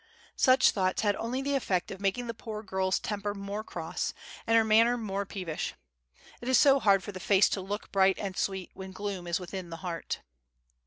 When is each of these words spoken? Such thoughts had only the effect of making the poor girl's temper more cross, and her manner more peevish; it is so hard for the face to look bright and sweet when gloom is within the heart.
Such 0.35 0.71
thoughts 0.71 1.03
had 1.03 1.15
only 1.17 1.43
the 1.43 1.53
effect 1.53 1.91
of 1.91 2.01
making 2.01 2.25
the 2.25 2.33
poor 2.33 2.63
girl's 2.63 2.97
temper 2.97 3.35
more 3.35 3.63
cross, 3.63 4.15
and 4.47 4.57
her 4.57 4.63
manner 4.63 4.97
more 4.97 5.27
peevish; 5.27 5.75
it 6.41 6.47
is 6.47 6.57
so 6.57 6.79
hard 6.79 7.03
for 7.03 7.11
the 7.11 7.19
face 7.19 7.47
to 7.49 7.61
look 7.61 7.91
bright 7.91 8.17
and 8.17 8.35
sweet 8.35 8.71
when 8.73 8.93
gloom 8.93 9.27
is 9.27 9.39
within 9.39 9.69
the 9.69 9.77
heart. 9.85 10.21